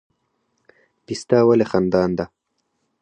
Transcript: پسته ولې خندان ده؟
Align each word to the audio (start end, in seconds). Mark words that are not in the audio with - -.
پسته 1.05 1.37
ولې 1.47 1.65
خندان 1.71 2.09
ده؟ 2.17 2.25